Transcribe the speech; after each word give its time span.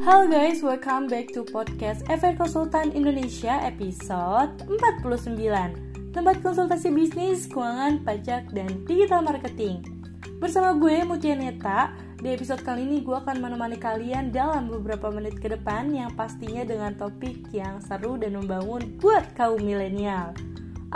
Halo 0.00 0.32
guys, 0.32 0.64
welcome 0.64 1.12
back 1.12 1.28
to 1.28 1.44
podcast 1.44 2.00
FR 2.08 2.32
Konsultan 2.32 2.88
Indonesia 2.96 3.60
episode 3.60 4.48
49 4.64 5.36
Tempat 6.16 6.40
konsultasi 6.40 6.88
bisnis, 6.88 7.44
keuangan, 7.44 8.00
pajak, 8.00 8.48
dan 8.56 8.80
digital 8.88 9.20
marketing 9.20 9.84
Bersama 10.40 10.72
gue 10.72 11.04
Neta. 11.36 11.92
di 12.16 12.32
episode 12.32 12.64
kali 12.64 12.88
ini 12.88 13.04
gue 13.04 13.12
akan 13.12 13.44
menemani 13.44 13.76
kalian 13.76 14.32
dalam 14.32 14.72
beberapa 14.72 15.12
menit 15.12 15.36
ke 15.36 15.52
depan 15.52 15.92
Yang 15.92 16.16
pastinya 16.16 16.64
dengan 16.64 16.96
topik 16.96 17.52
yang 17.52 17.84
seru 17.84 18.16
dan 18.16 18.40
membangun 18.40 18.96
buat 18.96 19.36
kaum 19.36 19.60
milenial 19.60 20.32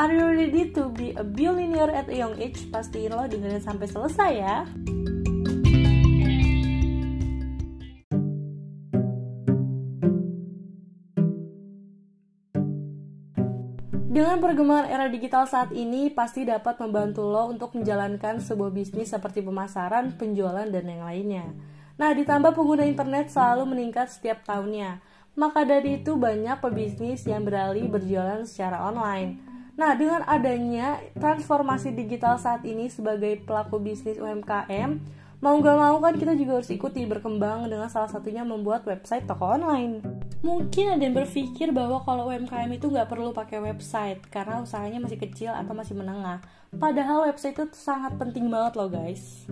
Are 0.00 0.16
you 0.16 0.32
ready 0.32 0.72
to 0.72 0.88
be 0.88 1.12
a 1.20 1.22
billionaire 1.22 1.92
at 1.92 2.08
a 2.08 2.16
young 2.16 2.40
age? 2.40 2.72
Pastiin 2.72 3.12
lo 3.12 3.28
dengerin 3.28 3.60
sampai 3.60 3.84
selesai 3.84 4.32
ya 4.32 4.64
Dengan 13.94 14.42
perkembangan 14.42 14.90
era 14.90 15.06
digital 15.06 15.46
saat 15.46 15.70
ini, 15.70 16.10
pasti 16.10 16.42
dapat 16.42 16.78
membantu 16.82 17.30
lo 17.30 17.46
untuk 17.46 17.74
menjalankan 17.78 18.42
sebuah 18.42 18.74
bisnis 18.74 19.14
seperti 19.14 19.42
pemasaran, 19.42 20.18
penjualan, 20.18 20.66
dan 20.66 20.84
yang 20.86 21.06
lainnya. 21.06 21.46
Nah, 21.94 22.10
ditambah 22.10 22.58
pengguna 22.58 22.90
internet 22.90 23.30
selalu 23.30 23.70
meningkat 23.70 24.10
setiap 24.10 24.42
tahunnya. 24.42 24.98
Maka 25.38 25.66
dari 25.66 26.02
itu 26.02 26.14
banyak 26.14 26.58
pebisnis 26.58 27.26
yang 27.26 27.46
beralih 27.46 27.86
berjualan 27.90 28.42
secara 28.46 28.82
online. 28.86 29.38
Nah, 29.74 29.98
dengan 29.98 30.22
adanya 30.26 31.02
transformasi 31.18 31.90
digital 31.90 32.38
saat 32.38 32.62
ini 32.62 32.86
sebagai 32.86 33.42
pelaku 33.42 33.82
bisnis 33.82 34.18
UMKM, 34.22 35.02
mau 35.42 35.58
gak 35.58 35.74
mau 35.78 35.98
kan 35.98 36.14
kita 36.14 36.38
juga 36.38 36.62
harus 36.62 36.70
ikuti 36.70 37.02
berkembang 37.02 37.66
dengan 37.66 37.90
salah 37.90 38.06
satunya 38.06 38.46
membuat 38.46 38.86
website 38.86 39.26
toko 39.26 39.58
online. 39.58 40.23
Mungkin 40.44 40.92
ada 40.92 41.00
yang 41.00 41.16
berpikir 41.16 41.72
bahwa 41.72 42.04
kalau 42.04 42.28
UMKM 42.28 42.68
itu 42.68 42.92
nggak 42.92 43.08
perlu 43.08 43.32
pakai 43.32 43.64
website 43.64 44.20
karena 44.28 44.60
usahanya 44.60 45.00
masih 45.00 45.16
kecil 45.16 45.56
atau 45.56 45.72
masih 45.72 45.96
menengah. 45.96 46.44
Padahal 46.76 47.24
website 47.24 47.56
itu 47.56 47.72
sangat 47.72 48.20
penting 48.20 48.52
banget 48.52 48.76
loh 48.76 48.92
guys. 48.92 49.48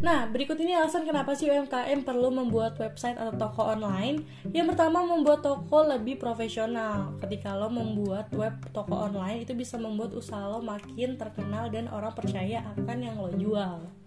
Nah, 0.00 0.24
berikut 0.32 0.56
ini 0.56 0.72
alasan 0.72 1.04
kenapa 1.04 1.36
sih 1.36 1.52
UMKM 1.52 2.08
perlu 2.08 2.32
membuat 2.32 2.80
website 2.80 3.20
atau 3.20 3.36
toko 3.36 3.68
online. 3.68 4.24
Yang 4.48 4.72
pertama, 4.72 5.04
membuat 5.04 5.44
toko 5.44 5.84
lebih 5.84 6.16
profesional. 6.16 7.20
Ketika 7.20 7.52
lo 7.52 7.68
membuat 7.68 8.32
web 8.32 8.64
toko 8.72 8.96
online, 8.96 9.44
itu 9.44 9.52
bisa 9.52 9.76
membuat 9.76 10.16
usaha 10.16 10.48
lo 10.48 10.64
makin 10.64 11.20
terkenal 11.20 11.68
dan 11.68 11.92
orang 11.92 12.16
percaya 12.16 12.64
akan 12.80 12.96
yang 12.96 13.20
lo 13.20 13.28
jual. 13.36 13.99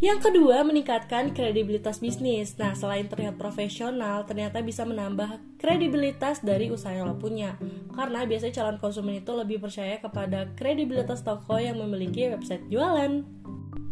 Yang 0.00 0.32
kedua, 0.32 0.64
meningkatkan 0.64 1.36
kredibilitas 1.36 2.00
bisnis. 2.00 2.56
Nah, 2.56 2.72
selain 2.72 3.04
terlihat 3.04 3.36
profesional, 3.36 4.24
ternyata 4.24 4.64
bisa 4.64 4.84
menambah 4.88 5.60
kredibilitas 5.60 6.40
dari 6.40 6.72
usaha 6.72 6.92
yang 6.92 7.08
lo 7.08 7.20
punya. 7.20 7.60
Karena 7.92 8.24
biasanya 8.24 8.64
calon 8.64 8.80
konsumen 8.80 9.20
itu 9.20 9.32
lebih 9.36 9.60
percaya 9.60 10.00
kepada 10.00 10.52
kredibilitas 10.56 11.20
toko 11.20 11.60
yang 11.60 11.76
memiliki 11.76 12.32
website 12.32 12.64
jualan. 12.72 13.24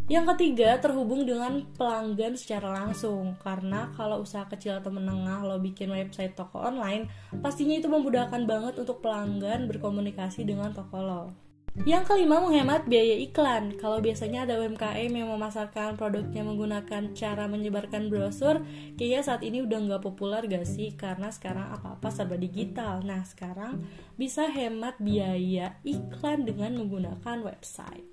Yang 0.08 0.24
ketiga, 0.32 0.80
terhubung 0.80 1.28
dengan 1.28 1.68
pelanggan 1.76 2.40
secara 2.40 2.72
langsung. 2.72 3.36
Karena 3.44 3.92
kalau 3.92 4.24
usaha 4.24 4.48
kecil 4.48 4.80
atau 4.80 4.88
menengah 4.88 5.44
lo 5.44 5.60
bikin 5.60 5.92
website 5.92 6.32
toko 6.32 6.64
online, 6.64 7.12
pastinya 7.44 7.76
itu 7.76 7.92
memudahkan 7.92 8.48
banget 8.48 8.80
untuk 8.80 9.04
pelanggan 9.04 9.68
berkomunikasi 9.68 10.48
dengan 10.48 10.72
toko 10.72 11.00
lo. 11.04 11.47
Yang 11.86 12.10
kelima, 12.10 12.42
menghemat 12.42 12.90
biaya 12.90 13.14
iklan. 13.22 13.78
Kalau 13.78 14.02
biasanya 14.02 14.42
ada 14.48 14.58
UMKM 14.58 15.12
yang 15.14 15.28
memasarkan 15.30 15.94
produknya 15.94 16.42
menggunakan 16.42 17.14
cara 17.14 17.46
menyebarkan 17.46 18.10
brosur, 18.10 18.64
kayaknya 18.98 19.22
saat 19.22 19.46
ini 19.46 19.62
udah 19.62 19.78
nggak 19.86 20.02
populer 20.02 20.42
gak 20.50 20.66
sih? 20.66 20.96
Karena 20.98 21.30
sekarang 21.30 21.70
apa-apa 21.78 22.10
serba 22.10 22.34
digital. 22.34 23.06
Nah, 23.06 23.22
sekarang 23.22 23.86
bisa 24.18 24.50
hemat 24.50 24.98
biaya 24.98 25.78
iklan 25.86 26.42
dengan 26.42 26.74
menggunakan 26.74 27.46
website. 27.46 28.06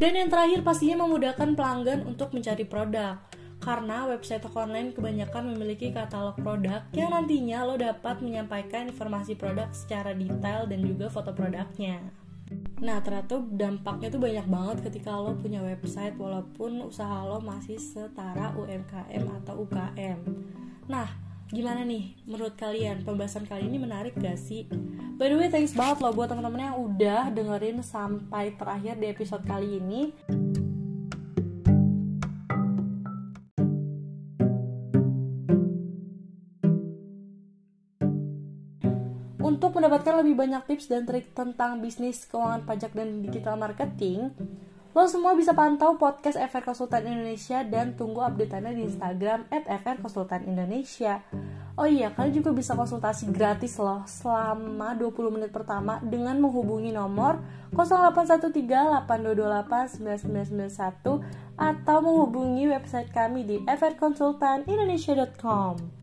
Dan 0.00 0.16
yang 0.16 0.32
terakhir 0.32 0.64
pastinya 0.64 1.04
memudahkan 1.04 1.52
pelanggan 1.52 2.08
untuk 2.08 2.32
mencari 2.32 2.64
produk 2.64 3.20
karena 3.60 4.08
website 4.08 4.40
toko 4.40 4.64
online 4.64 4.96
kebanyakan 4.96 5.52
memiliki 5.52 5.92
katalog 5.92 6.32
produk 6.40 6.80
yang 6.96 7.12
nantinya 7.12 7.68
lo 7.68 7.76
dapat 7.76 8.24
menyampaikan 8.24 8.88
informasi 8.88 9.36
produk 9.36 9.68
secara 9.76 10.16
detail 10.16 10.64
dan 10.64 10.80
juga 10.80 11.12
foto 11.12 11.36
produknya. 11.36 12.00
Nah 12.80 12.96
ternyata 13.04 13.36
dampaknya 13.44 14.08
tuh 14.08 14.20
banyak 14.20 14.46
banget 14.48 14.76
ketika 14.88 15.12
lo 15.12 15.36
punya 15.36 15.60
website 15.60 16.16
walaupun 16.16 16.80
usaha 16.88 17.28
lo 17.28 17.38
masih 17.44 17.76
setara 17.76 18.56
UMKM 18.56 19.24
atau 19.44 19.68
UKM. 19.68 20.18
Nah 20.88 21.08
gimana 21.50 21.84
nih 21.84 22.14
menurut 22.24 22.54
kalian 22.56 23.04
pembahasan 23.04 23.44
kali 23.44 23.68
ini 23.68 23.76
menarik 23.76 24.16
gak 24.16 24.40
sih? 24.40 24.64
By 25.20 25.28
the 25.28 25.36
way 25.36 25.52
thanks 25.52 25.76
banget 25.76 26.00
loh 26.00 26.16
buat 26.16 26.32
teman-teman 26.32 26.72
yang 26.72 26.76
udah 26.80 27.28
dengerin 27.36 27.84
sampai 27.84 28.56
terakhir 28.56 28.96
di 28.96 29.06
episode 29.12 29.44
kali 29.44 29.76
ini. 29.76 30.16
Untuk 39.40 39.72
mendapatkan 39.72 40.20
lebih 40.20 40.36
banyak 40.36 40.68
tips 40.68 40.92
dan 40.92 41.08
trik 41.08 41.32
tentang 41.32 41.80
bisnis, 41.80 42.28
keuangan 42.28 42.68
pajak, 42.68 42.92
dan 42.92 43.24
digital 43.24 43.56
marketing, 43.56 44.36
lo 44.92 45.08
semua 45.08 45.32
bisa 45.32 45.56
pantau 45.56 45.96
podcast 45.96 46.36
FR 46.36 46.60
Konsultan 46.60 47.08
Indonesia 47.08 47.64
dan 47.64 47.96
tunggu 47.96 48.20
update-annya 48.20 48.76
di 48.76 48.84
Instagram 48.84 49.48
at 49.48 49.64
FR 49.64 49.96
Konsultan 50.04 50.44
Indonesia. 50.44 51.24
Oh 51.80 51.88
iya, 51.88 52.12
kalian 52.12 52.36
juga 52.36 52.52
bisa 52.52 52.76
konsultasi 52.76 53.32
gratis 53.32 53.80
loh 53.80 54.04
selama 54.04 54.92
20 54.92 55.32
menit 55.32 55.48
pertama 55.48 55.96
dengan 56.04 56.36
menghubungi 56.36 56.92
nomor 56.92 57.40
0813-8228-9991 59.08 61.56
atau 61.56 61.96
menghubungi 62.04 62.68
website 62.68 63.08
kami 63.08 63.48
di 63.48 63.64
frkonsultanindonesia.com. 63.64 65.99